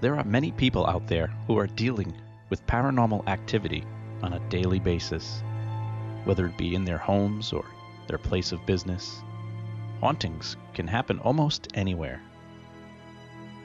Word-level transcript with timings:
there 0.00 0.16
are 0.16 0.24
many 0.24 0.50
people 0.52 0.86
out 0.86 1.06
there 1.06 1.26
who 1.46 1.58
are 1.58 1.66
dealing 1.66 2.14
with 2.48 2.66
paranormal 2.66 3.26
activity 3.28 3.84
on 4.22 4.32
a 4.32 4.48
daily 4.48 4.78
basis, 4.78 5.42
whether 6.24 6.46
it 6.46 6.56
be 6.56 6.74
in 6.74 6.84
their 6.84 6.98
homes 6.98 7.52
or 7.52 7.64
their 8.06 8.18
place 8.18 8.50
of 8.52 8.64
business. 8.66 9.22
Hauntings 10.00 10.56
can 10.72 10.86
happen 10.86 11.18
almost 11.20 11.68
anywhere. 11.74 12.22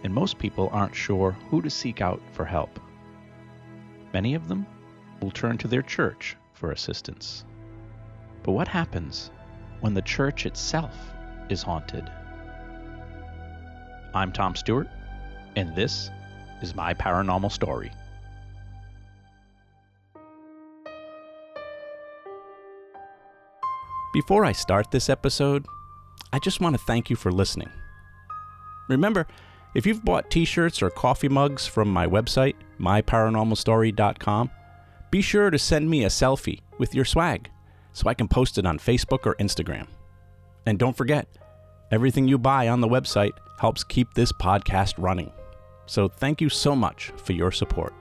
And 0.04 0.14
most 0.14 0.38
people 0.38 0.70
aren't 0.72 0.94
sure 0.94 1.32
who 1.50 1.62
to 1.62 1.70
seek 1.70 2.02
out 2.02 2.22
for 2.34 2.46
help. 2.46 2.80
Many 4.14 4.36
of 4.36 4.48
them 4.48 4.66
will 5.22 5.32
turn 5.32 5.58
to 5.60 5.68
their 5.68 5.82
church 5.82 6.36
for 6.54 6.72
assistance. 6.72 7.46
But 8.44 8.52
what 8.52 8.68
happens 8.68 9.32
when 9.80 9.94
the 9.94 10.02
church 10.02 10.46
itself 10.46 10.94
is 11.50 11.64
haunted? 11.64 12.10
I'm 14.14 14.32
Tom 14.32 14.56
Stewart, 14.56 14.88
and 15.56 15.76
this 15.76 16.12
is 16.62 16.76
my 16.76 16.94
paranormal 16.94 17.52
story. 17.52 17.92
Before 24.14 24.46
I 24.46 24.54
start 24.54 24.92
this 24.92 25.10
episode, 25.10 25.66
I 26.32 26.40
just 26.40 26.62
want 26.62 26.74
to 26.78 26.82
thank 26.86 27.10
you 27.10 27.18
for 27.18 27.32
listening. 27.32 27.70
Remember, 28.88 29.28
if 29.74 29.86
you've 29.86 30.06
bought 30.06 30.32
t 30.32 30.46
shirts 30.46 30.82
or 30.82 30.90
coffee 30.90 31.28
mugs 31.28 31.68
from 31.68 31.90
my 31.90 32.08
website, 32.08 32.56
myparanormalstory.com, 32.80 34.50
be 35.12 35.22
sure 35.22 35.50
to 35.50 35.60
send 35.60 35.90
me 35.90 36.06
a 36.06 36.08
selfie 36.08 36.62
with 36.78 36.96
your 36.96 37.06
swag 37.06 37.50
so 37.92 38.08
I 38.08 38.14
can 38.14 38.28
post 38.28 38.58
it 38.58 38.66
on 38.66 38.80
Facebook 38.80 39.26
or 39.26 39.36
Instagram. 39.36 39.88
And 40.66 40.80
don't 40.80 40.96
forget, 40.96 41.28
everything 41.92 42.28
you 42.28 42.38
buy 42.38 42.70
on 42.70 42.82
the 42.82 42.88
website 42.88 43.34
helps 43.60 43.84
keep 43.84 44.14
this 44.14 44.32
podcast 44.32 44.94
running. 44.98 45.32
So 45.88 46.08
thank 46.08 46.42
you 46.42 46.50
so 46.50 46.76
much 46.76 47.12
for 47.18 47.34
your 47.34 47.52
support. 47.52 47.94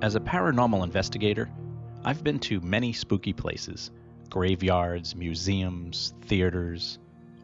As 0.00 0.14
a 0.14 0.20
paranormal 0.20 0.84
investigator, 0.84 1.50
I've 2.04 2.22
been 2.22 2.38
to 2.40 2.60
many 2.60 2.92
spooky 2.92 3.32
places 3.32 3.90
graveyards, 4.30 5.16
museums, 5.16 6.14
theaters, 6.22 6.98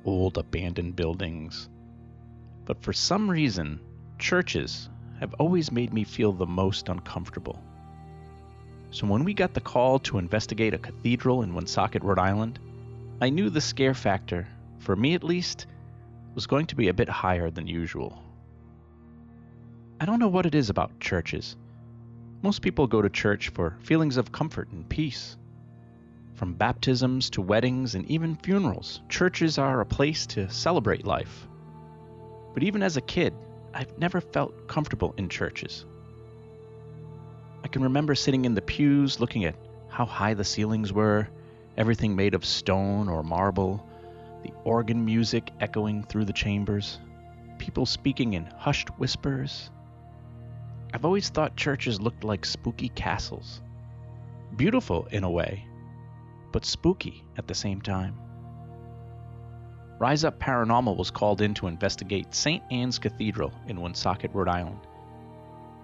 old 0.05 0.39
abandoned 0.39 0.95
buildings. 0.95 1.69
But 2.65 2.83
for 2.83 2.93
some 2.93 3.29
reason, 3.29 3.81
churches 4.19 4.89
have 5.19 5.35
always 5.35 5.73
made 5.73 5.93
me 5.93 6.05
feel 6.05 6.33
the 6.33 6.47
most 6.47 6.89
uncomfortable. 6.89 7.63
So 8.95 9.09
when 9.09 9.25
we 9.25 9.34
got 9.34 9.55
the 9.55 9.61
call 9.61 9.98
to 9.98 10.19
investigate 10.19 10.73
a 10.73 10.78
cathedral 10.78 11.42
in 11.42 11.53
Woonsocket, 11.53 12.05
Rhode 12.05 12.20
Island, 12.20 12.61
I 13.20 13.28
knew 13.28 13.51
the 13.51 13.61
scare 13.61 13.92
factor, 13.92 14.47
for 14.78 14.95
me 14.95 15.14
at 15.14 15.25
least, 15.25 15.67
was 16.36 16.47
going 16.47 16.67
to 16.67 16.77
be 16.77 16.86
a 16.86 16.95
bit 16.95 17.09
higher 17.09 17.51
than 17.51 17.67
usual. 17.67 18.23
I 20.01 20.05
don't 20.05 20.20
know 20.20 20.28
what 20.28 20.47
it 20.47 20.55
is 20.55 20.70
about 20.70 21.01
churches. 21.01 21.56
Most 22.41 22.62
people 22.62 22.86
go 22.86 23.03
to 23.03 23.11
church 23.11 23.48
for 23.48 23.77
feelings 23.81 24.17
of 24.17 24.31
comfort 24.31 24.69
and 24.70 24.89
peace. 24.89 25.36
From 26.34 26.55
baptisms 26.55 27.31
to 27.31 27.42
weddings 27.42 27.97
and 27.97 28.08
even 28.08 28.36
funerals, 28.36 29.01
churches 29.08 29.58
are 29.58 29.81
a 29.81 29.86
place 29.86 30.25
to 30.29 30.48
celebrate 30.48 31.05
life. 31.05 31.48
But 32.53 32.62
even 32.62 32.80
as 32.80 32.96
a 32.96 33.01
kid, 33.01 33.35
I've 33.74 33.98
never 33.98 34.20
felt 34.20 34.69
comfortable 34.69 35.17
in 35.19 35.29
churches. 35.29 35.85
Can 37.74 37.83
remember 37.83 38.14
sitting 38.14 38.45
in 38.45 38.55
the 38.55 38.62
pews 38.62 39.18
looking 39.18 39.45
at 39.46 39.57
how 39.89 40.05
high 40.07 40.35
the 40.35 40.45
ceilings 40.45 40.92
were, 40.92 41.27
everything 41.77 42.14
made 42.14 42.35
of 42.35 42.45
stone 42.45 43.08
or 43.08 43.24
marble, 43.24 43.85
the 44.45 44.52
organ 44.62 45.05
music 45.05 45.51
echoing 45.58 46.05
through 46.05 46.27
the 46.27 46.33
chambers, 46.33 47.01
people 47.58 47.84
speaking 47.84 48.34
in 48.34 48.45
hushed 48.45 48.90
whispers, 48.90 49.73
I've 50.92 51.05
always 51.05 51.30
thought 51.30 51.57
churches 51.57 52.01
looked 52.01 52.23
like 52.23 52.45
spooky 52.45 52.90
castles. 52.90 53.61
Beautiful 54.55 55.08
in 55.11 55.24
a 55.24 55.30
way, 55.30 55.67
but 56.52 56.64
spooky 56.64 57.24
at 57.36 57.48
the 57.48 57.57
same 57.57 57.80
time. 57.80 58.17
Rise 59.98 60.23
Up 60.23 60.39
Paranormal 60.39 60.96
was 60.96 61.11
called 61.11 61.40
in 61.40 61.55
to 61.55 61.67
investigate 61.67 62.36
St. 62.36 62.63
Ann's 62.70 63.01
Cathedral 63.01 63.52
in 63.67 63.80
Woonsocket, 63.80 64.33
Rhode 64.33 64.46
Island. 64.46 64.79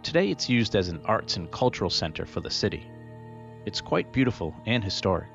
Today 0.02 0.30
it's 0.30 0.48
used 0.48 0.74
as 0.76 0.88
an 0.88 1.00
arts 1.04 1.36
and 1.36 1.50
cultural 1.50 1.90
center 1.90 2.24
for 2.24 2.40
the 2.40 2.50
city. 2.50 2.90
It's 3.66 3.82
quite 3.82 4.12
beautiful 4.12 4.54
and 4.64 4.82
historic. 4.82 5.28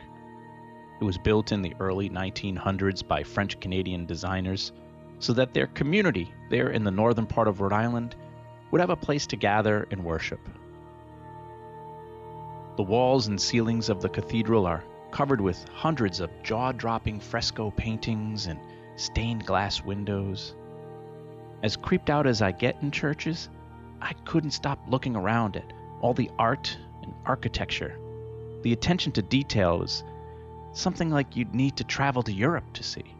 It 0.99 1.03
was 1.03 1.19
built 1.19 1.51
in 1.51 1.61
the 1.61 1.75
early 1.79 2.09
1900s 2.09 3.07
by 3.07 3.21
French 3.21 3.59
Canadian 3.59 4.07
designers 4.07 4.71
so 5.19 5.33
that 5.33 5.53
their 5.53 5.67
community 5.67 6.33
there 6.49 6.69
in 6.69 6.83
the 6.83 6.91
northern 6.91 7.27
part 7.27 7.47
of 7.47 7.61
Rhode 7.61 7.73
Island 7.73 8.15
would 8.71 8.81
have 8.81 8.89
a 8.89 8.95
place 8.95 9.27
to 9.27 9.35
gather 9.35 9.87
and 9.91 10.03
worship. 10.03 10.39
The 12.75 12.83
walls 12.83 13.27
and 13.27 13.39
ceilings 13.39 13.89
of 13.89 14.01
the 14.01 14.09
cathedral 14.09 14.65
are 14.65 14.83
covered 15.11 15.41
with 15.41 15.63
hundreds 15.69 16.19
of 16.19 16.31
jaw 16.43 16.71
dropping 16.71 17.19
fresco 17.19 17.71
paintings 17.71 18.47
and 18.47 18.59
stained 18.95 19.45
glass 19.45 19.83
windows. 19.83 20.55
As 21.61 21.77
creeped 21.77 22.09
out 22.09 22.25
as 22.25 22.41
I 22.41 22.51
get 22.51 22.81
in 22.81 22.91
churches, 22.91 23.47
I 24.05 24.13
couldn't 24.23 24.51
stop 24.51 24.77
looking 24.88 25.16
around 25.16 25.55
at 25.57 25.73
all 25.99 26.13
the 26.13 26.29
art 26.38 26.77
and 27.01 27.11
architecture. 27.25 27.97
The 28.61 28.71
attention 28.71 29.11
to 29.13 29.23
detail 29.23 29.79
was 29.79 30.03
something 30.73 31.09
like 31.09 31.35
you'd 31.35 31.55
need 31.55 31.77
to 31.77 31.83
travel 31.83 32.21
to 32.21 32.31
Europe 32.31 32.71
to 32.73 32.83
see. 32.83 33.15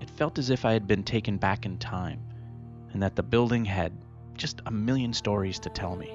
It 0.00 0.08
felt 0.10 0.38
as 0.38 0.50
if 0.50 0.64
I 0.64 0.72
had 0.72 0.86
been 0.86 1.02
taken 1.02 1.38
back 1.38 1.66
in 1.66 1.78
time 1.78 2.20
and 2.92 3.02
that 3.02 3.16
the 3.16 3.24
building 3.24 3.64
had 3.64 3.92
just 4.34 4.62
a 4.64 4.70
million 4.70 5.12
stories 5.12 5.58
to 5.58 5.70
tell 5.70 5.96
me. 5.96 6.12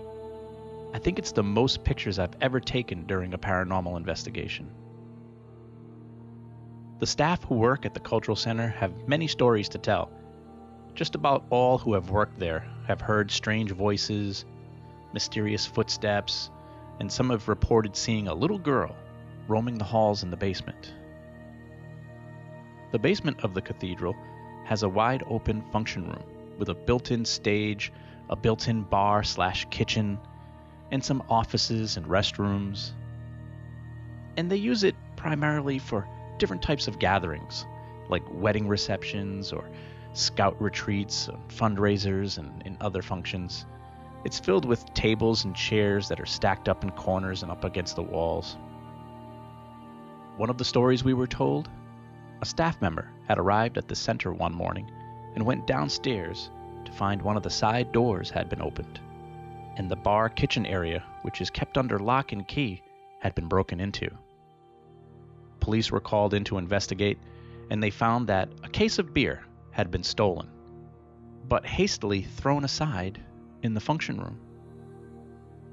I 0.94 1.00
think 1.00 1.20
it's 1.20 1.34
the 1.34 1.44
most 1.44 1.84
pictures 1.84 2.20
I've 2.20 2.38
ever 2.40 2.62
taken 2.62 3.06
during 3.08 3.34
a 3.34 3.38
paranormal 3.38 3.98
investigation. 3.98 4.72
The 7.00 7.08
staff 7.08 7.44
who 7.44 7.56
work 7.56 7.86
at 7.86 7.94
the 7.94 8.00
Cultural 8.00 8.38
Center 8.38 8.70
have 8.70 9.06
many 9.06 9.28
stories 9.28 9.68
to 9.70 9.80
tell. 9.80 10.14
Just 10.98 11.14
about 11.14 11.46
all 11.52 11.78
who 11.78 11.94
have 11.94 12.10
worked 12.10 12.40
there 12.40 12.66
have 12.88 13.02
heard 13.02 13.30
strange 13.30 13.72
voices, 13.72 14.46
mysterious 15.14 15.64
footsteps, 15.64 16.50
and 17.00 17.12
some 17.12 17.30
have 17.30 17.48
reported 17.48 17.96
seeing 17.96 18.28
a 18.28 18.34
little 18.34 18.58
girl 18.58 18.96
roaming 19.48 19.78
the 19.78 19.84
halls 19.84 20.24
in 20.24 20.32
the 20.32 20.38
basement. 20.38 20.96
The 22.92 22.98
basement 22.98 23.42
of 23.44 23.54
the 23.54 23.62
cathedral 23.62 24.16
has 24.66 24.82
a 24.82 24.90
wide 24.90 25.22
open 25.30 25.62
function 25.72 26.08
room 26.08 26.24
with 26.58 26.70
a 26.70 26.74
built-in 26.74 27.26
stage, 27.26 27.94
a 28.32 28.36
built-in 28.36 28.82
bar 28.82 29.22
slash 29.22 29.68
kitchen, 29.70 30.18
and 30.90 31.06
some 31.06 31.22
offices 31.30 31.98
and 31.98 32.08
restrooms. 32.08 32.94
And 34.36 34.50
they 34.50 34.58
use 34.58 34.84
it 34.84 34.96
primarily 35.16 35.78
for 35.78 36.08
different 36.40 36.64
types 36.64 36.88
of 36.88 36.98
gatherings, 36.98 37.68
like 38.10 38.24
wedding 38.32 38.68
receptions 38.68 39.54
or 39.54 39.64
scout 40.18 40.60
retreats, 40.62 41.30
fundraisers, 41.50 42.38
and, 42.38 42.64
and 42.66 42.78
other 42.82 43.02
functions. 43.02 43.66
It's 44.26 44.40
filled 44.40 44.66
with 44.66 44.94
tables 44.94 45.46
and 45.46 45.56
chairs 45.56 46.10
that 46.10 46.20
are 46.20 46.26
stacked 46.26 46.68
up 46.68 46.84
in 46.84 46.90
corners 46.92 47.44
and 47.44 47.52
up 47.52 47.64
against 47.64 47.96
the 47.96 48.04
walls. 48.04 48.58
One 50.38 50.50
of 50.50 50.58
the 50.58 50.66
stories 50.66 51.04
we 51.04 51.14
were 51.14 51.28
told 51.28 51.70
a 52.42 52.46
staff 52.46 52.82
member 52.82 53.10
had 53.28 53.40
arrived 53.40 53.78
at 53.78 53.88
the 53.88 53.96
center 53.96 54.32
one 54.32 54.54
morning 54.54 54.92
and 55.34 55.46
went 55.46 55.66
downstairs 55.66 56.52
to 56.86 56.92
find 56.92 57.22
one 57.22 57.38
of 57.38 57.44
the 57.44 57.50
side 57.50 57.92
doors 57.92 58.30
had 58.30 58.50
been 58.50 58.62
opened, 58.62 59.00
and 59.76 59.90
the 59.90 59.96
bar 59.96 60.30
kitchen 60.30 60.66
area, 60.66 61.04
which 61.24 61.42
is 61.42 61.50
kept 61.50 61.78
under 61.78 62.00
lock 62.00 62.32
and 62.32 62.48
key, 62.48 62.82
had 63.20 63.34
been 63.34 63.48
broken 63.48 63.80
into. 63.80 64.10
Police 65.60 65.92
were 65.92 66.00
called 66.00 66.34
in 66.34 66.44
to 66.46 66.58
investigate, 66.58 67.18
and 67.70 67.82
they 67.82 67.90
found 67.90 68.28
that 68.28 68.50
a 68.64 68.70
case 68.70 69.00
of 69.00 69.14
beer 69.14 69.47
had 69.78 69.92
been 69.92 70.02
stolen, 70.02 70.50
but 71.48 71.64
hastily 71.64 72.24
thrown 72.24 72.64
aside 72.64 73.22
in 73.62 73.76
the 73.76 73.80
function 73.80 74.20
room. 74.20 74.40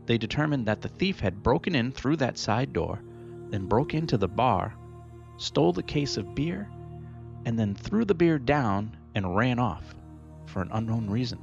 They 0.05 0.19
determined 0.19 0.67
that 0.67 0.83
the 0.83 0.91
thief 0.91 1.21
had 1.21 1.43
broken 1.43 1.75
in 1.75 1.91
through 1.91 2.17
that 2.17 2.37
side 2.37 2.75
door, 2.75 3.03
then 3.49 3.65
broke 3.65 3.95
into 3.95 4.19
the 4.19 4.29
bar, 4.29 4.75
stole 5.39 5.73
the 5.73 5.83
case 5.83 6.19
of 6.19 6.35
beer, 6.35 6.69
and 7.47 7.59
then 7.59 7.75
threw 7.75 8.05
the 8.05 8.15
beer 8.15 8.39
down 8.39 8.95
and 9.15 9.35
ran 9.35 9.59
off 9.59 9.95
for 10.45 10.61
an 10.61 10.69
unknown 10.73 11.09
reason. 11.09 11.39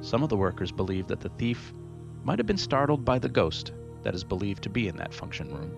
Some 0.00 0.22
of 0.22 0.30
the 0.30 0.38
workers 0.38 0.72
believe 0.72 1.06
that 1.08 1.20
the 1.20 1.28
thief 1.28 1.74
might 2.24 2.38
have 2.38 2.46
been 2.46 2.56
startled 2.56 3.04
by 3.04 3.18
the 3.18 3.28
ghost 3.28 3.72
that 4.04 4.14
is 4.14 4.24
believed 4.24 4.62
to 4.62 4.70
be 4.70 4.88
in 4.88 4.96
that 4.96 5.12
function 5.12 5.54
room. 5.54 5.76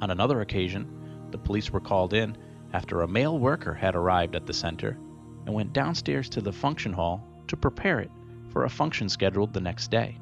On 0.00 0.10
another 0.10 0.40
occasion, 0.40 0.86
the 1.30 1.38
police 1.38 1.70
were 1.70 1.80
called 1.80 2.12
in 2.12 2.36
after 2.72 3.02
a 3.02 3.08
male 3.08 3.38
worker 3.38 3.72
had 3.72 3.94
arrived 3.94 4.34
at 4.36 4.46
the 4.46 4.52
center 4.52 4.98
and 5.46 5.54
went 5.54 5.72
downstairs 5.72 6.28
to 6.30 6.40
the 6.40 6.52
function 6.52 6.92
hall 6.92 7.26
to 7.48 7.56
prepare 7.56 8.00
it 8.00 8.10
for 8.50 8.64
a 8.64 8.70
function 8.70 9.08
scheduled 9.08 9.52
the 9.52 9.60
next 9.60 9.90
day 9.90 10.18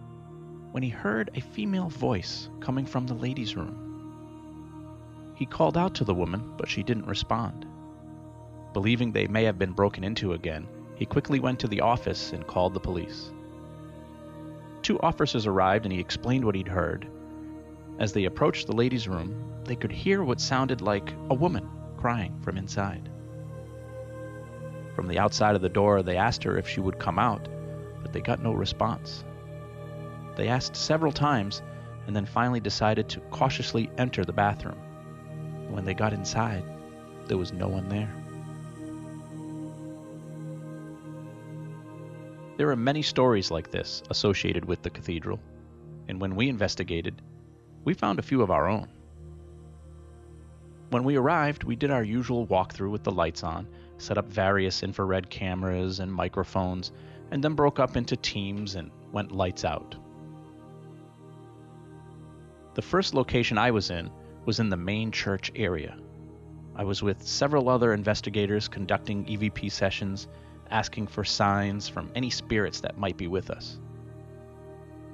when 0.73 0.83
he 0.83 0.89
heard 0.89 1.31
a 1.35 1.41
female 1.41 1.89
voice 1.89 2.49
coming 2.61 2.85
from 2.85 3.07
the 3.07 3.15
ladies' 3.15 3.57
room. 3.57 5.33
He 5.37 5.47
called 5.47 5.77
out 5.77 5.95
to 5.95 6.05
the 6.05 6.15
woman, 6.15 6.53
but 6.57 6.69
she 6.69 6.83
didn't 6.83 7.07
respond. 7.07 7.67
Believing 8.73 9.13
they 9.13 9.29
may 9.29 9.45
have 9.45 9.59
been 9.59 9.73
broken 9.73 10.03
into 10.03 10.33
again, 10.33 10.67
he 10.97 11.07
quickly 11.07 11.41
went 11.41 11.61
to 11.61 11.69
the 11.69 11.81
office 11.81 12.33
and 12.33 12.47
called 12.47 12.75
the 12.75 12.81
police. 12.81 13.33
Two 14.83 15.01
officers 15.01 15.47
arrived 15.47 15.87
and 15.87 15.93
he 15.93 16.01
explained 16.01 16.45
what 16.45 16.55
he'd 16.55 16.69
heard. 16.69 17.09
As 17.99 18.13
they 18.13 18.25
approached 18.25 18.67
the 18.67 18.77
ladies' 18.77 19.09
room, 19.09 19.63
they 19.65 19.77
could 19.77 19.93
hear 19.93 20.25
what 20.25 20.41
sounded 20.41 20.81
like 20.81 21.13
a 21.31 21.35
woman 21.35 21.69
crying 21.97 22.39
from 22.41 22.59
inside. 22.59 23.09
From 24.95 25.09
the 25.09 25.19
outside 25.19 25.57
of 25.57 25.63
the 25.63 25.69
door, 25.69 26.03
they 26.03 26.17
asked 26.17 26.45
her 26.45 26.59
if 26.59 26.69
she 26.69 26.81
would 26.81 26.99
come 26.99 27.19
out, 27.19 27.49
but 28.03 28.13
they 28.13 28.21
got 28.21 28.43
no 28.43 28.53
response. 28.53 29.25
They 30.37 30.49
asked 30.49 30.77
several 30.77 31.13
times 31.13 31.63
and 32.07 32.15
then 32.15 32.27
finally 32.27 32.61
decided 32.61 33.09
to 33.09 33.21
cautiously 33.31 33.91
enter 33.97 34.25
the 34.25 34.33
bathroom. 34.33 34.79
When 35.71 35.85
they 35.85 35.95
got 35.95 36.13
inside, 36.13 36.65
there 37.27 37.39
was 37.39 37.53
no 37.53 37.69
one 37.69 37.89
there. 37.89 38.13
There 42.57 42.71
are 42.71 42.77
many 42.77 43.03
stories 43.03 43.51
like 43.51 43.71
this 43.71 44.03
associated 44.11 44.65
with 44.65 44.83
the 44.83 44.91
cathedral, 44.91 45.41
and 46.09 46.21
when 46.21 46.37
we 46.37 46.49
investigated, 46.49 47.21
we 47.85 47.95
found 47.95 48.19
a 48.19 48.23
few 48.23 48.43
of 48.43 48.51
our 48.51 48.69
own. 48.69 48.89
When 50.91 51.05
we 51.05 51.17
arrived, 51.17 51.65
we 51.65 51.77
did 51.77 51.91
our 51.91 52.03
usual 52.03 52.47
walkthrough 52.47 52.91
with 52.91 53.05
the 53.05 53.11
lights 53.11 53.43
on, 53.43 53.67
set 53.99 54.19
up 54.19 54.27
various 54.29 54.83
infrared 54.83 55.29
cameras 55.29 56.01
and 56.01 56.13
microphones, 56.13 56.93
and 57.31 57.43
then 57.43 57.55
broke 57.55 57.79
up 57.79 57.97
into 57.97 58.17
teams 58.17 58.75
and 58.75 58.91
went 59.13 59.33
lights 59.33 59.65
out. 59.65 59.97
The 62.75 62.83
first 62.83 63.15
location 63.15 63.59
I 63.59 63.71
was 63.71 63.91
in 63.91 64.11
was 64.45 64.61
in 64.61 64.69
the 64.69 64.77
main 64.77 65.11
church 65.11 65.51
area. 65.55 65.97
I 66.77 66.85
was 66.85 67.03
with 67.03 67.23
several 67.23 67.69
other 67.69 67.93
investigators 67.93 68.69
conducting 68.69 69.25
EVP 69.27 69.71
sessions, 69.71 70.29
asking 70.71 71.07
for 71.07 71.25
signs 71.25 71.89
from 71.89 72.11
any 72.15 72.31
spirits 72.31 72.81
that 72.81 72.99
might 72.99 73.17
be 73.17 73.29
with 73.29 73.51
us. 73.51 73.79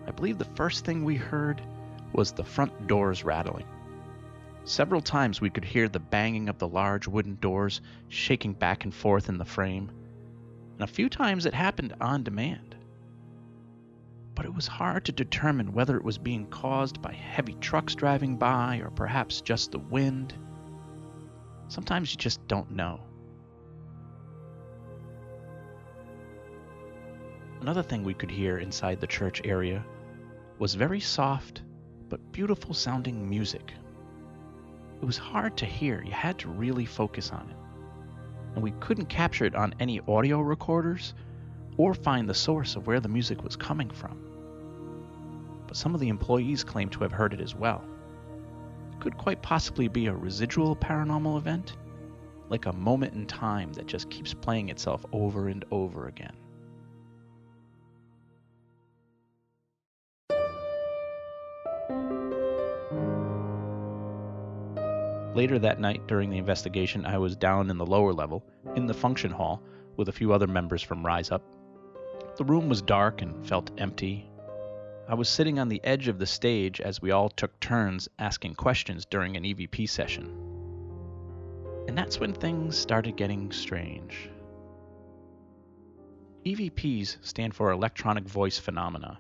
I 0.07 0.11
believe 0.11 0.39
the 0.39 0.45
first 0.45 0.85
thing 0.85 1.05
we 1.05 1.17
heard 1.17 1.61
was 2.13 2.33
the 2.33 2.45
front 2.45 2.87
doors 2.87 3.25
rattling. 3.25 3.67
Several 4.65 5.01
times 5.01 5.41
we 5.41 5.51
could 5.51 5.65
hear 5.65 5.89
the 5.89 5.99
banging 5.99 6.49
of 6.49 6.59
the 6.59 6.69
large 6.69 7.09
wooden 7.09 7.37
doors 7.41 7.81
shaking 8.09 8.53
back 8.53 8.85
and 8.85 8.95
forth 8.95 9.29
in 9.29 9.39
the 9.39 9.45
frame, 9.45 9.91
and 10.75 10.83
a 10.83 10.93
few 10.93 11.09
times 11.09 11.47
it 11.47 11.55
happened 11.55 11.95
on 12.01 12.23
demand 12.23 12.77
but 14.41 14.47
it 14.47 14.55
was 14.55 14.67
hard 14.67 15.05
to 15.05 15.13
determine 15.13 15.75
whether 15.75 15.99
it 15.99 16.03
was 16.03 16.17
being 16.17 16.47
caused 16.47 17.03
by 17.03 17.13
heavy 17.13 17.53
trucks 17.61 17.95
driving 17.95 18.39
by 18.39 18.79
or 18.79 18.89
perhaps 18.89 19.43
just 19.43 19.71
the 19.71 19.79
wind. 19.79 20.33
Sometimes 21.69 22.11
you 22.11 22.17
just 22.17 22.49
don't 22.49 22.71
know. 22.71 23.01
Another 27.61 27.83
thing 27.83 28.03
we 28.03 28.15
could 28.15 28.31
hear 28.31 28.57
inside 28.57 28.99
the 28.99 29.07
church 29.07 29.43
area 29.45 29.85
was 30.59 30.75
very 30.75 31.01
soft 31.01 31.61
but 32.11 32.33
beautiful 32.33 32.75
sounding 32.75 33.27
music. 33.27 33.73
It 35.01 35.07
was 35.07 35.17
hard 35.17 35.57
to 35.57 35.65
hear, 35.65 36.03
you 36.05 36.13
had 36.13 36.39
to 36.41 36.51
really 36.51 36.85
focus 36.85 37.31
on 37.31 37.49
it. 37.49 37.57
And 38.55 38.63
we 38.63 38.73
couldn't 38.73 39.07
capture 39.07 39.47
it 39.47 39.55
on 39.55 39.75
any 39.81 40.01
audio 40.07 40.41
recorders 40.41 41.15
or 41.79 41.95
find 41.95 42.29
the 42.29 42.35
source 42.35 42.77
of 42.77 42.87
where 42.87 43.01
the 43.01 43.09
music 43.09 43.43
was 43.43 43.57
coming 43.57 43.89
from 43.89 44.31
but 45.71 45.77
some 45.77 45.95
of 45.95 46.01
the 46.01 46.09
employees 46.09 46.65
claim 46.65 46.89
to 46.89 46.99
have 47.05 47.13
heard 47.13 47.33
it 47.33 47.41
as 47.41 47.55
well. 47.55 47.85
It 48.93 48.99
could 48.99 49.17
quite 49.17 49.41
possibly 49.41 49.87
be 49.87 50.09
a 50.09 50.13
residual 50.13 50.75
paranormal 50.75 51.39
event, 51.39 51.77
like 52.49 52.67
a 52.67 52.73
moment 52.73 53.15
in 53.15 53.25
time 53.25 53.73
that 53.75 53.87
just 53.87 54.11
keeps 54.11 54.35
playing 54.35 54.69
itself 54.69 55.07
over 55.13 55.47
and 55.47 55.65
over 55.71 56.09
again. 56.09 56.35
Later 65.35 65.59
that 65.59 65.81
night 65.81 66.07
during 66.07 66.31
the 66.31 66.39
investigation, 66.39 67.07
I 67.07 67.19
was 67.19 67.37
down 67.37 67.71
in 67.71 67.79
the 67.79 67.87
lower 67.87 68.13
level, 68.13 68.45
in 68.77 68.87
the 68.87 68.95
function 68.95 69.31
hall, 69.31 69.63
with 69.97 70.09
a 70.09 70.13
few 70.13 70.33
other 70.33 70.47
members 70.47 70.83
from 70.83 71.05
Rise 71.05 71.31
Up. 71.31 71.43
The 72.37 72.45
room 72.45 72.69
was 72.69 72.83
dark 72.83 73.23
and 73.23 73.47
felt 73.47 73.71
empty, 73.79 74.31
I 75.11 75.15
was 75.15 75.29
sitting 75.29 75.59
on 75.59 75.69
the 75.69 75.83
edge 75.83 76.07
of 76.07 76.21
the 76.21 76.27
stage 76.27 76.81
as 76.81 77.03
we 77.03 77.11
all 77.11 77.31
took 77.31 77.59
turns 77.59 78.09
asking 78.21 78.55
questions 78.55 79.05
during 79.05 79.37
an 79.37 79.43
EVP 79.43 79.89
session. 79.89 80.27
And 81.89 81.99
that's 81.99 82.21
when 82.21 82.33
things 82.33 82.79
started 82.79 83.17
getting 83.17 83.51
strange. 83.51 84.31
EVPs 86.47 87.17
stand 87.23 87.57
for 87.57 87.73
Electronic 87.73 88.23
Voice 88.23 88.57
Phenomena. 88.57 89.19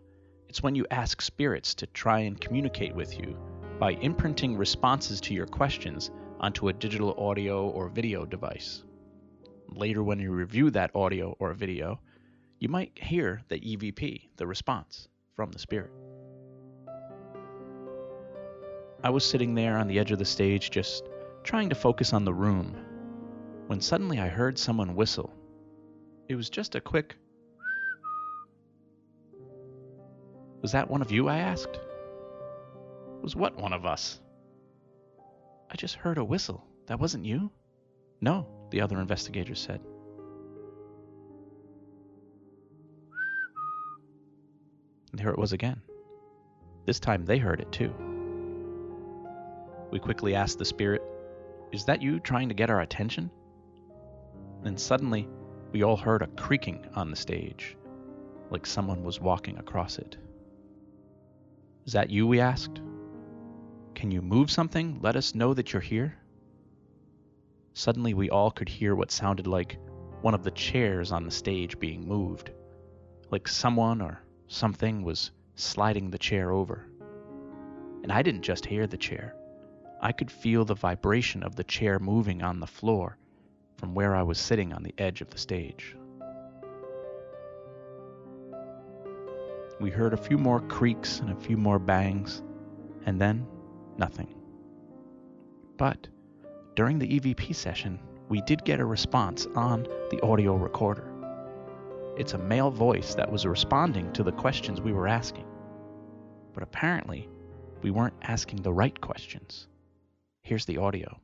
It's 0.48 0.62
when 0.62 0.76
you 0.76 0.86
ask 0.92 1.20
spirits 1.20 1.74
to 1.74 1.88
try 1.88 2.20
and 2.20 2.40
communicate 2.40 2.94
with 2.94 3.18
you 3.18 3.36
by 3.80 3.92
imprinting 3.92 4.58
responses 4.58 5.22
to 5.22 5.32
your 5.32 5.46
questions 5.46 6.10
onto 6.38 6.68
a 6.68 6.72
digital 6.72 7.14
audio 7.18 7.66
or 7.70 7.88
video 7.88 8.26
device. 8.26 8.84
Later, 9.70 10.02
when 10.02 10.18
you 10.18 10.32
review 10.32 10.70
that 10.70 10.94
audio 10.94 11.34
or 11.38 11.54
video, 11.54 11.98
you 12.58 12.68
might 12.68 12.92
hear 12.94 13.40
the 13.48 13.58
EVP, 13.58 14.28
the 14.36 14.46
response 14.46 15.08
from 15.34 15.50
the 15.50 15.58
Spirit. 15.58 15.90
I 19.02 19.08
was 19.08 19.24
sitting 19.24 19.54
there 19.54 19.78
on 19.78 19.88
the 19.88 19.98
edge 19.98 20.12
of 20.12 20.18
the 20.18 20.26
stage 20.26 20.70
just 20.70 21.08
trying 21.42 21.70
to 21.70 21.74
focus 21.74 22.12
on 22.12 22.26
the 22.26 22.34
room 22.34 22.76
when 23.66 23.80
suddenly 23.80 24.20
I 24.20 24.28
heard 24.28 24.58
someone 24.58 24.94
whistle. 24.94 25.32
It 26.28 26.34
was 26.34 26.50
just 26.50 26.74
a 26.74 26.82
quick. 26.82 27.16
Was 30.60 30.72
that 30.72 30.90
one 30.90 31.00
of 31.00 31.10
you? 31.10 31.28
I 31.28 31.38
asked. 31.38 31.80
Was 33.22 33.36
what 33.36 33.56
one 33.56 33.72
of 33.72 33.84
us? 33.84 34.20
I 35.70 35.76
just 35.76 35.94
heard 35.94 36.18
a 36.18 36.24
whistle. 36.24 36.64
That 36.86 36.98
wasn't 36.98 37.26
you? 37.26 37.50
No, 38.20 38.46
the 38.70 38.80
other 38.80 38.98
investigator 38.98 39.54
said. 39.54 39.80
And 45.12 45.20
there 45.20 45.30
it 45.30 45.38
was 45.38 45.52
again. 45.52 45.82
This 46.86 46.98
time 47.00 47.24
they 47.24 47.38
heard 47.38 47.60
it 47.60 47.70
too. 47.70 47.92
We 49.90 49.98
quickly 49.98 50.34
asked 50.34 50.58
the 50.58 50.64
spirit, 50.64 51.02
Is 51.72 51.84
that 51.84 52.02
you 52.02 52.20
trying 52.20 52.48
to 52.48 52.54
get 52.54 52.70
our 52.70 52.80
attention? 52.80 53.30
Then 54.62 54.76
suddenly, 54.76 55.28
we 55.72 55.82
all 55.82 55.96
heard 55.96 56.22
a 56.22 56.26
creaking 56.26 56.86
on 56.94 57.10
the 57.10 57.16
stage, 57.16 57.76
like 58.50 58.66
someone 58.66 59.04
was 59.04 59.20
walking 59.20 59.58
across 59.58 59.98
it. 59.98 60.16
Is 61.86 61.92
that 61.92 62.10
you? 62.10 62.26
we 62.26 62.40
asked. 62.40 62.80
Can 63.94 64.10
you 64.10 64.22
move 64.22 64.50
something? 64.50 64.98
Let 65.02 65.16
us 65.16 65.34
know 65.34 65.54
that 65.54 65.72
you're 65.72 65.82
here. 65.82 66.16
Suddenly, 67.74 68.14
we 68.14 68.30
all 68.30 68.50
could 68.50 68.68
hear 68.68 68.94
what 68.94 69.10
sounded 69.10 69.46
like 69.46 69.78
one 70.22 70.34
of 70.34 70.42
the 70.42 70.50
chairs 70.50 71.12
on 71.12 71.24
the 71.24 71.30
stage 71.30 71.78
being 71.78 72.06
moved, 72.06 72.50
like 73.30 73.46
someone 73.46 74.00
or 74.00 74.22
Something 74.52 75.04
was 75.04 75.30
sliding 75.54 76.10
the 76.10 76.18
chair 76.18 76.50
over. 76.50 76.84
And 78.02 78.10
I 78.10 78.20
didn't 78.20 78.42
just 78.42 78.66
hear 78.66 78.88
the 78.88 78.96
chair, 78.96 79.36
I 80.02 80.10
could 80.10 80.28
feel 80.28 80.64
the 80.64 80.74
vibration 80.74 81.44
of 81.44 81.54
the 81.54 81.62
chair 81.62 82.00
moving 82.00 82.42
on 82.42 82.58
the 82.58 82.66
floor 82.66 83.16
from 83.76 83.94
where 83.94 84.16
I 84.16 84.24
was 84.24 84.40
sitting 84.40 84.72
on 84.72 84.82
the 84.82 84.94
edge 84.98 85.20
of 85.20 85.30
the 85.30 85.38
stage. 85.38 85.94
We 89.78 89.90
heard 89.90 90.14
a 90.14 90.16
few 90.16 90.36
more 90.36 90.62
creaks 90.62 91.20
and 91.20 91.30
a 91.30 91.36
few 91.36 91.56
more 91.56 91.78
bangs, 91.78 92.42
and 93.06 93.20
then 93.20 93.46
nothing. 94.00 94.34
But 95.76 96.08
during 96.74 96.98
the 96.98 97.20
EVP 97.20 97.54
session, 97.54 98.00
we 98.28 98.40
did 98.40 98.64
get 98.64 98.80
a 98.80 98.84
response 98.84 99.46
on 99.54 99.84
the 100.10 100.20
audio 100.22 100.56
recorder. 100.56 101.06
It's 102.16 102.32
a 102.32 102.38
male 102.38 102.70
voice 102.70 103.14
that 103.14 103.30
was 103.30 103.46
responding 103.46 104.12
to 104.14 104.22
the 104.22 104.32
questions 104.32 104.80
we 104.80 104.92
were 104.92 105.06
asking. 105.06 105.46
But 106.52 106.62
apparently, 106.62 107.28
we 107.82 107.90
weren't 107.90 108.14
asking 108.22 108.62
the 108.62 108.72
right 108.72 109.00
questions. 109.00 109.68
Here's 110.42 110.64
the 110.64 110.78
audio. 110.78 111.20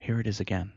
Here 0.00 0.20
it 0.20 0.26
is 0.26 0.40
again. 0.40 0.72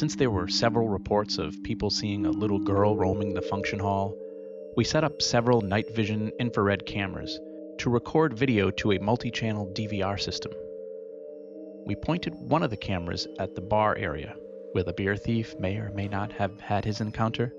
Since 0.00 0.16
there 0.16 0.30
were 0.30 0.48
several 0.48 0.88
reports 0.88 1.36
of 1.36 1.62
people 1.62 1.90
seeing 1.90 2.24
a 2.24 2.30
little 2.30 2.58
girl 2.58 2.96
roaming 2.96 3.34
the 3.34 3.42
function 3.42 3.78
hall, 3.78 4.16
We 4.74 4.82
set 4.82 5.04
up 5.04 5.20
several 5.20 5.60
night 5.60 5.94
vision 5.94 6.32
infrared 6.38 6.86
cameras 6.86 7.38
to 7.76 7.90
record 7.90 8.32
video 8.32 8.70
to 8.70 8.92
a 8.92 8.98
multi 8.98 9.30
channel 9.30 9.70
DVR 9.74 10.18
system. 10.18 10.52
We 11.84 11.96
pointed 11.96 12.32
one 12.34 12.62
of 12.62 12.70
the 12.70 12.78
cameras 12.78 13.28
at 13.38 13.54
the 13.54 13.60
bar 13.60 13.94
area, 13.94 14.34
where 14.72 14.84
the 14.84 14.94
beer 14.94 15.18
thief 15.18 15.54
may 15.58 15.76
or 15.76 15.90
may 15.90 16.08
not 16.08 16.32
have 16.32 16.58
had 16.60 16.86
his 16.86 17.02
encounter, 17.02 17.52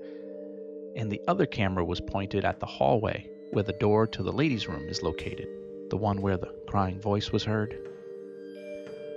and 0.96 1.12
the 1.12 1.22
other 1.28 1.46
camera 1.46 1.84
was 1.84 2.00
pointed 2.00 2.44
at 2.44 2.58
the 2.58 2.66
hallway 2.66 3.24
where 3.52 3.62
the 3.62 3.72
door 3.74 4.08
to 4.08 4.22
the 4.24 4.32
ladies' 4.32 4.66
room 4.66 4.88
is 4.88 5.04
located, 5.04 5.46
the 5.90 5.96
one 5.96 6.20
where 6.20 6.38
the 6.38 6.52
crying 6.66 7.00
voice 7.00 7.30
was 7.30 7.44
heard. 7.44 7.78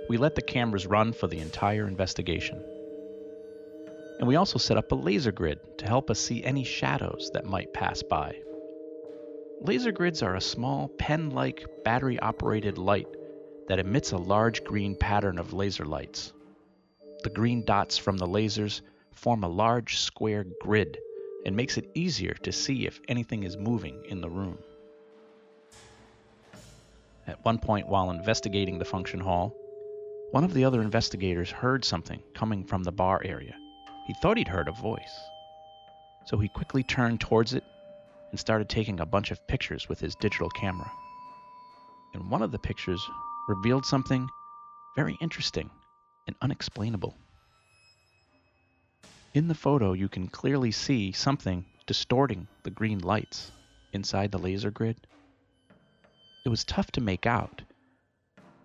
We 0.08 0.16
let 0.16 0.36
the 0.36 0.42
cameras 0.42 0.86
run 0.86 1.12
for 1.12 1.26
the 1.26 1.40
entire 1.40 1.88
investigation. 1.88 2.62
And 4.18 4.26
we 4.26 4.36
also 4.36 4.58
set 4.58 4.76
up 4.76 4.92
a 4.92 4.94
laser 4.94 5.32
grid 5.32 5.58
to 5.78 5.86
help 5.86 6.10
us 6.10 6.18
see 6.18 6.42
any 6.42 6.64
shadows 6.64 7.30
that 7.34 7.44
might 7.44 7.72
pass 7.72 8.02
by. 8.02 8.36
Laser 9.60 9.92
grids 9.92 10.22
are 10.22 10.36
a 10.36 10.40
small 10.40 10.88
pen 10.88 11.30
like 11.30 11.66
battery 11.84 12.18
operated 12.20 12.78
light 12.78 13.08
that 13.68 13.78
emits 13.78 14.12
a 14.12 14.16
large 14.16 14.64
green 14.64 14.94
pattern 14.94 15.38
of 15.38 15.52
laser 15.52 15.84
lights. 15.84 16.32
The 17.22 17.30
green 17.30 17.64
dots 17.64 17.98
from 17.98 18.16
the 18.16 18.26
lasers 18.26 18.80
form 19.12 19.44
a 19.44 19.48
large 19.48 19.98
square 19.98 20.44
grid 20.60 20.98
and 21.44 21.56
makes 21.56 21.76
it 21.76 21.90
easier 21.94 22.34
to 22.42 22.52
see 22.52 22.86
if 22.86 23.00
anything 23.08 23.42
is 23.42 23.56
moving 23.56 24.04
in 24.08 24.20
the 24.20 24.28
room. 24.28 24.58
At 27.26 27.44
one 27.44 27.58
point, 27.58 27.88
while 27.88 28.10
investigating 28.10 28.78
the 28.78 28.84
function 28.84 29.20
hall, 29.20 29.56
one 30.30 30.44
of 30.44 30.54
the 30.54 30.64
other 30.64 30.82
investigators 30.82 31.50
heard 31.50 31.84
something 31.84 32.22
coming 32.34 32.64
from 32.64 32.84
the 32.84 32.92
bar 32.92 33.20
area. 33.24 33.56
He 34.06 34.14
thought 34.14 34.36
he'd 34.36 34.48
heard 34.48 34.68
a 34.68 34.72
voice. 34.72 35.20
So 36.26 36.38
he 36.38 36.48
quickly 36.48 36.82
turned 36.82 37.20
towards 37.20 37.54
it 37.54 37.64
and 38.30 38.38
started 38.38 38.68
taking 38.68 39.00
a 39.00 39.06
bunch 39.06 39.30
of 39.30 39.46
pictures 39.48 39.88
with 39.88 40.00
his 40.00 40.14
digital 40.14 40.50
camera. 40.50 40.90
And 42.14 42.30
one 42.30 42.42
of 42.42 42.52
the 42.52 42.58
pictures 42.58 43.04
revealed 43.48 43.84
something 43.84 44.28
very 44.94 45.16
interesting 45.20 45.70
and 46.26 46.36
unexplainable. 46.40 47.16
In 49.34 49.48
the 49.48 49.54
photo, 49.54 49.92
you 49.92 50.08
can 50.08 50.28
clearly 50.28 50.70
see 50.70 51.12
something 51.12 51.64
distorting 51.86 52.46
the 52.62 52.70
green 52.70 53.00
lights 53.00 53.50
inside 53.92 54.32
the 54.32 54.38
laser 54.38 54.70
grid. 54.70 54.96
It 56.44 56.48
was 56.48 56.64
tough 56.64 56.90
to 56.92 57.00
make 57.00 57.26
out, 57.26 57.62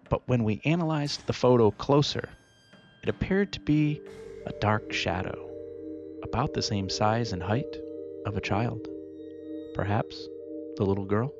but 0.09 0.27
when 0.27 0.43
we 0.43 0.61
analyzed 0.65 1.25
the 1.25 1.33
photo 1.33 1.71
closer, 1.71 2.29
it 3.03 3.09
appeared 3.09 3.51
to 3.53 3.59
be 3.59 4.01
a 4.45 4.53
dark 4.59 4.91
shadow, 4.91 5.49
about 6.23 6.53
the 6.53 6.61
same 6.61 6.89
size 6.89 7.33
and 7.33 7.43
height 7.43 7.77
of 8.25 8.37
a 8.37 8.41
child. 8.41 8.87
Perhaps 9.73 10.27
the 10.77 10.83
little 10.83 11.05
girl? 11.05 11.33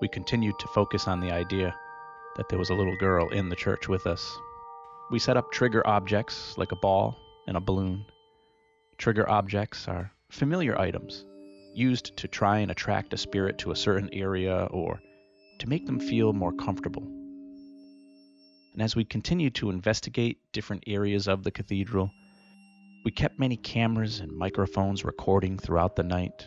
We 0.00 0.08
continued 0.08 0.58
to 0.58 0.68
focus 0.68 1.08
on 1.08 1.20
the 1.20 1.32
idea 1.32 1.74
that 2.36 2.48
there 2.48 2.58
was 2.58 2.70
a 2.70 2.74
little 2.74 2.96
girl 2.98 3.28
in 3.30 3.48
the 3.48 3.56
church 3.56 3.88
with 3.88 4.06
us. 4.06 4.38
We 5.10 5.18
set 5.18 5.36
up 5.36 5.50
trigger 5.52 5.86
objects 5.86 6.56
like 6.58 6.72
a 6.72 6.76
ball 6.76 7.16
and 7.46 7.56
a 7.56 7.60
balloon. 7.60 8.04
Trigger 8.98 9.28
objects 9.28 9.88
are 9.88 10.12
familiar 10.30 10.78
items 10.78 11.24
used 11.74 12.16
to 12.16 12.28
try 12.28 12.58
and 12.58 12.70
attract 12.70 13.12
a 13.12 13.18
spirit 13.18 13.58
to 13.58 13.70
a 13.70 13.76
certain 13.76 14.08
area 14.12 14.64
or 14.70 15.00
to 15.58 15.68
make 15.68 15.86
them 15.86 16.00
feel 16.00 16.32
more 16.32 16.52
comfortable. 16.52 17.06
And 18.76 18.82
as 18.82 18.94
we 18.94 19.06
continued 19.06 19.54
to 19.54 19.70
investigate 19.70 20.38
different 20.52 20.84
areas 20.86 21.28
of 21.28 21.42
the 21.42 21.50
cathedral, 21.50 22.10
we 23.06 23.10
kept 23.10 23.38
many 23.38 23.56
cameras 23.56 24.20
and 24.20 24.30
microphones 24.30 25.02
recording 25.02 25.56
throughout 25.56 25.96
the 25.96 26.02
night. 26.02 26.46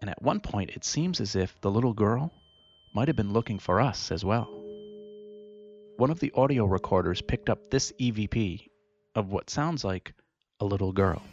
And 0.00 0.08
at 0.08 0.22
one 0.22 0.38
point, 0.38 0.70
it 0.70 0.84
seems 0.84 1.20
as 1.20 1.34
if 1.34 1.60
the 1.60 1.70
little 1.70 1.94
girl 1.94 2.30
might 2.94 3.08
have 3.08 3.16
been 3.16 3.32
looking 3.32 3.58
for 3.58 3.80
us 3.80 4.12
as 4.12 4.24
well. 4.24 4.46
One 5.96 6.12
of 6.12 6.20
the 6.20 6.30
audio 6.36 6.64
recorders 6.64 7.20
picked 7.20 7.50
up 7.50 7.72
this 7.72 7.92
EVP 8.00 8.68
of 9.16 9.32
what 9.32 9.50
sounds 9.50 9.82
like 9.84 10.14
a 10.60 10.64
little 10.64 10.92
girl. 10.92 11.24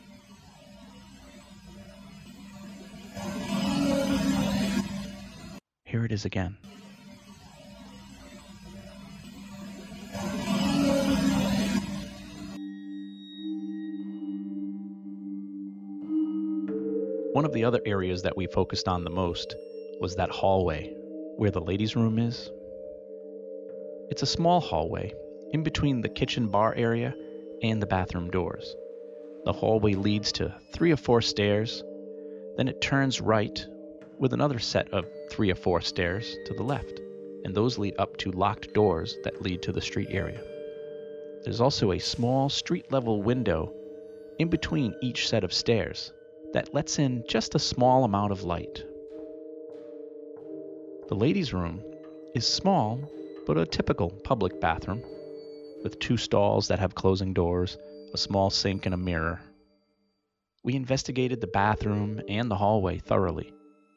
Here 5.84 6.04
it 6.04 6.12
is 6.12 6.26
again. 6.26 6.58
One 17.40 17.46
of 17.46 17.54
the 17.54 17.64
other 17.64 17.80
areas 17.86 18.24
that 18.24 18.36
we 18.36 18.48
focused 18.48 18.90
on 18.90 19.06
the 19.06 19.10
most 19.10 19.56
was 20.02 20.16
that 20.18 20.30
hallway 20.30 20.94
where 21.38 21.52
the 21.52 21.62
ladies' 21.62 21.96
room 21.96 22.20
is. 22.20 22.52
It's 24.10 24.22
a 24.22 24.26
small 24.26 24.60
hallway 24.60 25.14
in 25.54 25.64
between 25.64 26.02
the 26.02 26.10
kitchen 26.10 26.50
bar 26.50 26.76
area 26.76 27.16
and 27.62 27.82
the 27.82 27.88
bathroom 27.88 28.30
doors. 28.30 28.76
The 29.46 29.54
hallway 29.54 29.94
leads 29.94 30.34
to 30.34 30.54
three 30.74 30.92
or 30.92 30.98
four 30.98 31.22
stairs, 31.22 31.82
then 32.58 32.68
it 32.68 32.82
turns 32.82 33.22
right 33.22 33.66
with 34.18 34.34
another 34.34 34.60
set 34.60 34.94
of 34.94 35.06
three 35.30 35.50
or 35.50 35.56
four 35.56 35.80
stairs 35.80 36.36
to 36.48 36.54
the 36.54 36.64
left, 36.64 37.00
and 37.46 37.56
those 37.56 37.78
lead 37.78 37.96
up 37.98 38.18
to 38.18 38.32
locked 38.32 38.74
doors 38.74 39.18
that 39.24 39.42
lead 39.42 39.62
to 39.62 39.72
the 39.72 39.80
street 39.80 40.10
area. 40.12 40.44
There's 41.46 41.62
also 41.62 41.94
a 41.94 42.00
small 42.00 42.50
street 42.50 42.92
level 42.92 43.24
window 43.24 43.72
in 44.40 44.50
between 44.50 44.94
each 45.02 45.30
set 45.30 45.46
of 45.46 45.54
stairs 45.54 46.12
that 46.54 46.74
lets 46.74 47.00
in 47.00 47.24
just 47.28 47.56
a 47.56 47.60
small 47.60 48.04
amount 48.04 48.32
of 48.32 48.44
light. 48.44 48.84
The 51.08 51.16
ladies' 51.16 51.54
room 51.54 51.84
is 52.36 52.46
small, 52.46 53.00
but 53.46 53.58
a 53.58 53.66
typical 53.66 54.10
public 54.24 54.60
bathroom, 54.62 55.04
with 55.84 56.00
two 56.00 56.18
stalls 56.18 56.68
that 56.68 56.80
have 56.80 56.96
closing 56.96 57.34
doors, 57.34 57.78
a 58.14 58.18
small 58.18 58.50
sink, 58.50 58.86
and 58.86 58.94
a 58.94 58.98
mirror. 58.98 59.40
We 60.64 60.76
investigated 60.76 61.42
the 61.42 61.48
bathroom 61.48 62.22
and 62.28 62.50
the 62.50 62.56
hallway 62.56 63.00
thoroughly 63.00 63.54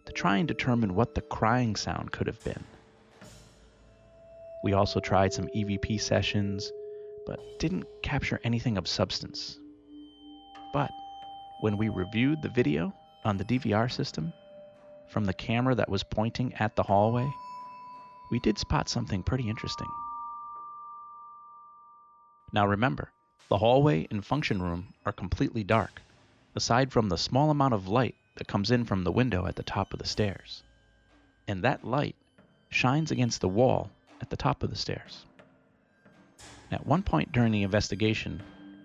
to 0.06 0.12
try 0.12 0.38
and 0.38 0.48
determine 0.48 0.94
what 0.94 1.14
the 1.14 1.20
crying 1.20 1.76
sound 1.76 2.12
could 2.12 2.26
have 2.26 2.42
been. 2.44 2.64
We 4.62 4.72
also 4.72 5.00
tried 5.00 5.32
some 5.32 5.48
EVP 5.48 6.00
sessions, 6.00 6.70
but 7.26 7.40
didn't 7.58 7.84
capture 8.02 8.40
anything 8.44 8.78
of 8.78 8.86
substance. 8.86 9.58
But 10.72 10.90
when 11.62 11.76
we 11.76 11.88
reviewed 11.88 12.42
the 12.42 12.48
video 12.48 12.92
on 13.24 13.36
the 13.36 13.44
DVR 13.44 13.90
system, 13.90 14.32
from 15.06 15.24
the 15.24 15.32
camera 15.32 15.76
that 15.76 15.88
was 15.88 16.02
pointing 16.02 16.52
at 16.54 16.74
the 16.74 16.82
hallway, 16.82 17.30
we 18.32 18.40
did 18.40 18.58
spot 18.58 18.88
something 18.88 19.22
pretty 19.22 19.48
interesting. 19.48 19.86
Now 22.52 22.66
remember, 22.66 23.12
the 23.48 23.58
hallway 23.58 24.08
and 24.10 24.26
function 24.26 24.60
room 24.60 24.92
are 25.06 25.12
completely 25.12 25.62
dark, 25.62 26.02
aside 26.56 26.90
from 26.90 27.08
the 27.08 27.16
small 27.16 27.48
amount 27.50 27.74
of 27.74 27.86
light 27.86 28.16
that 28.34 28.48
comes 28.48 28.72
in 28.72 28.84
from 28.84 29.04
the 29.04 29.12
window 29.12 29.46
at 29.46 29.54
the 29.54 29.62
top 29.62 29.92
of 29.92 30.00
the 30.00 30.08
stairs. 30.08 30.64
And 31.46 31.62
that 31.62 31.84
light 31.84 32.16
shines 32.70 33.12
against 33.12 33.40
the 33.40 33.48
wall 33.48 33.88
at 34.20 34.30
the 34.30 34.36
top 34.36 34.64
of 34.64 34.70
the 34.70 34.76
stairs. 34.76 35.26
At 36.72 36.86
one 36.86 37.04
point 37.04 37.30
during 37.30 37.52
the 37.52 37.62
investigation, 37.62 38.42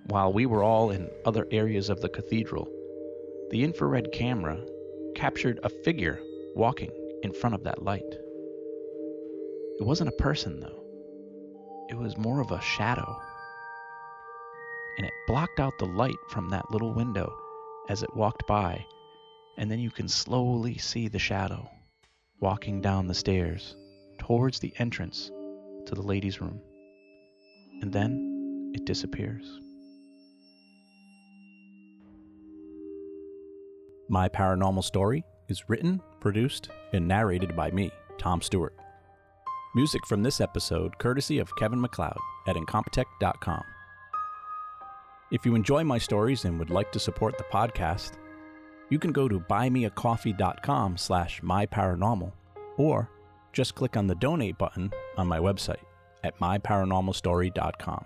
while 0.10 0.32
we 0.32 0.46
were 0.46 0.64
all 0.64 0.92
in 0.92 1.10
other 1.26 1.46
areas 1.52 1.90
of 1.90 2.02
the 2.02 2.10
cathedral, 2.10 2.68
the 3.52 3.64
infrared 3.64 4.12
camera 4.12 4.58
captured 5.16 5.60
a 5.64 5.70
figure 5.70 6.20
walking 6.56 6.92
in 7.24 7.34
front 7.34 7.56
of 7.56 7.64
that 7.64 7.84
light. 7.84 8.16
It 9.80 9.84
wasn't 9.84 10.10
a 10.10 10.24
person, 10.24 10.60
though, 10.60 10.84
it 11.90 11.98
was 11.98 12.18
more 12.18 12.40
of 12.40 12.52
a 12.52 12.62
shadow. 12.62 13.20
And 14.98 15.06
it 15.06 15.14
blocked 15.28 15.60
out 15.60 15.74
the 15.78 15.86
light 15.86 16.16
from 16.30 16.50
that 16.50 16.72
little 16.72 16.94
window 16.94 17.32
as 17.90 18.02
it 18.02 18.16
walked 18.16 18.48
by, 18.48 18.86
and 19.58 19.70
then 19.70 19.80
you 19.80 19.92
can 19.92 20.08
slowly 20.08 20.78
see 20.78 21.08
the 21.08 21.20
shadow 21.20 21.70
walking 22.40 22.82
down 22.82 23.08
the 23.08 23.14
stairs 23.14 23.76
towards 24.20 24.60
the 24.60 24.74
entrance 24.78 25.32
to 25.86 25.96
the 25.96 26.02
ladies' 26.02 26.42
room. 26.42 26.62
And 27.82 27.92
then 27.92 28.72
it 28.74 28.86
disappears. 28.86 29.60
My 34.10 34.30
Paranormal 34.30 34.86
Story 34.86 35.26
is 35.50 35.68
written, 35.68 36.02
produced, 36.22 36.70
and 36.94 37.06
narrated 37.06 37.58
by 37.58 37.72
me, 37.72 37.92
Tom 38.18 38.42
Stewart. 38.42 38.74
Music 39.76 40.06
from 40.08 40.24
this 40.24 40.40
episode 40.40 40.98
courtesy 40.98 41.40
of 41.40 41.54
Kevin 41.58 41.82
MacLeod 41.82 42.18
at 42.48 42.56
Incompetech.com. 42.56 43.64
If 45.30 45.46
you 45.46 45.56
enjoy 45.56 45.84
my 45.84 45.98
stories 45.98 46.46
and 46.46 46.58
would 46.58 46.70
like 46.70 46.90
to 46.94 47.00
support 47.00 47.38
the 47.38 47.44
podcast, 47.46 48.14
you 48.90 48.98
can 48.98 49.12
go 49.12 49.28
to 49.28 49.42
buymeacoffee.com 49.42 50.96
slash 50.96 51.42
myparanormal 51.42 52.32
or 52.78 53.10
just 53.52 53.76
click 53.76 53.98
on 53.98 54.08
the 54.08 54.16
donate 54.16 54.58
button 54.58 54.90
on 55.18 55.28
my 55.28 55.40
website 55.40 55.84
at 56.24 56.40
myparanormalstory.com. 56.40 58.06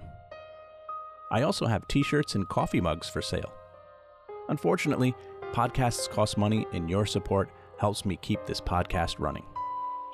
I 1.29 1.43
also 1.43 1.67
have 1.67 1.87
t-shirts 1.87 2.33
and 2.33 2.49
coffee 2.49 2.81
mugs 2.81 3.07
for 3.07 3.21
sale. 3.21 3.53
Unfortunately, 4.49 5.15
podcasts 5.51 6.09
cost 6.09 6.37
money, 6.37 6.65
and 6.73 6.89
your 6.89 7.05
support 7.05 7.49
helps 7.77 8.05
me 8.05 8.17
keep 8.21 8.45
this 8.45 8.61
podcast 8.61 9.19
running. 9.19 9.45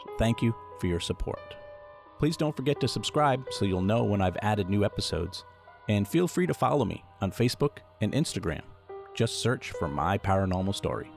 So 0.03 0.11
thank 0.17 0.41
you 0.41 0.55
for 0.79 0.87
your 0.87 0.99
support. 0.99 1.55
Please 2.19 2.37
don't 2.37 2.55
forget 2.55 2.79
to 2.79 2.87
subscribe 2.87 3.45
so 3.51 3.65
you'll 3.65 3.81
know 3.81 4.03
when 4.03 4.21
I've 4.21 4.37
added 4.41 4.69
new 4.69 4.83
episodes. 4.83 5.43
And 5.89 6.07
feel 6.07 6.27
free 6.27 6.47
to 6.47 6.53
follow 6.53 6.85
me 6.85 7.03
on 7.21 7.31
Facebook 7.31 7.77
and 8.01 8.13
Instagram. 8.13 8.63
Just 9.13 9.39
search 9.39 9.71
for 9.71 9.87
My 9.87 10.17
Paranormal 10.17 10.75
Story. 10.75 11.11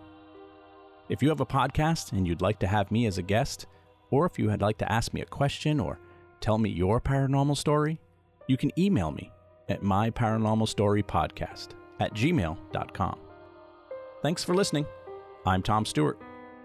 If 1.08 1.22
you 1.22 1.28
have 1.28 1.40
a 1.40 1.46
podcast 1.46 2.12
and 2.12 2.26
you'd 2.26 2.42
like 2.42 2.58
to 2.60 2.66
have 2.66 2.90
me 2.90 3.06
as 3.06 3.18
a 3.18 3.22
guest, 3.22 3.66
or 4.10 4.26
if 4.26 4.38
you 4.38 4.48
would 4.48 4.62
like 4.62 4.78
to 4.78 4.92
ask 4.92 5.12
me 5.12 5.20
a 5.22 5.26
question 5.26 5.80
or 5.80 5.98
tell 6.40 6.58
me 6.58 6.70
your 6.70 7.00
paranormal 7.00 7.56
story, 7.56 8.00
you 8.46 8.56
can 8.56 8.70
email 8.78 9.10
me 9.10 9.32
at 9.68 9.82
myparanormalstorypodcast 9.82 11.68
at 12.00 12.14
gmail.com. 12.14 13.29
Thanks 14.22 14.44
for 14.44 14.54
listening. 14.54 14.84
I'm 15.46 15.62
Tom 15.62 15.86
Stewart, 15.86 16.20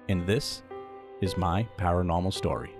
and 0.10 0.28
this 0.28 0.62
is 1.22 1.38
my 1.38 1.66
paranormal 1.78 2.34
story. 2.34 2.76